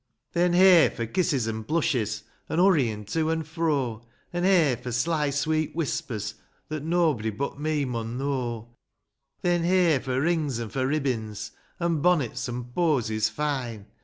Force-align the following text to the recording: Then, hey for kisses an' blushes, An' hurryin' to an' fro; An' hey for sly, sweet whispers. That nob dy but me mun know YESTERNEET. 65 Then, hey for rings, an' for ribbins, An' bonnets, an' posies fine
Then, 0.33 0.53
hey 0.53 0.89
for 0.89 1.05
kisses 1.05 1.47
an' 1.47 1.61
blushes, 1.61 2.23
An' 2.49 2.57
hurryin' 2.57 3.05
to 3.09 3.29
an' 3.29 3.43
fro; 3.43 4.01
An' 4.33 4.41
hey 4.45 4.75
for 4.75 4.91
sly, 4.91 5.29
sweet 5.29 5.75
whispers. 5.75 6.33
That 6.69 6.83
nob 6.83 7.21
dy 7.21 7.29
but 7.29 7.59
me 7.59 7.85
mun 7.85 8.17
know 8.17 8.69
YESTERNEET. 9.43 9.61
65 9.61 9.61
Then, 9.61 9.63
hey 9.63 9.99
for 9.99 10.19
rings, 10.19 10.59
an' 10.59 10.69
for 10.69 10.87
ribbins, 10.87 11.51
An' 11.79 12.01
bonnets, 12.01 12.49
an' 12.49 12.63
posies 12.73 13.29
fine 13.29 13.85